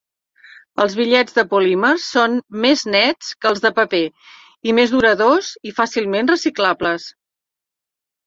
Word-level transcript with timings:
Els 0.83 0.93
bitllets 0.99 1.35
de 1.39 1.43
polímers 1.51 2.05
són 2.13 2.37
més 2.63 2.85
nets 2.95 3.27
que 3.43 3.49
els 3.51 3.61
de 3.65 3.71
paper 3.81 4.01
i 4.71 4.75
més 4.79 4.95
duradors 4.95 5.51
i 5.73 5.77
fàcilment 5.81 6.31
reciclables. 6.33 7.09